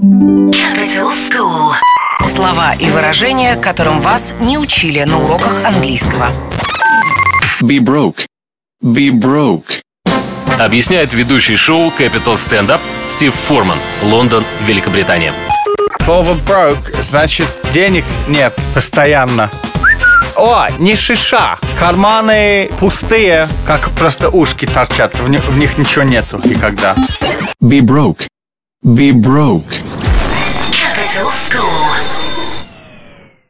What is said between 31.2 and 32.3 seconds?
school.